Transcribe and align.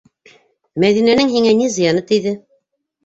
Мәҙинәнең 0.85 1.29
һиңә 1.35 1.53
ни 1.63 1.67
зыяны 1.75 2.03
тейҙе? 2.13 2.35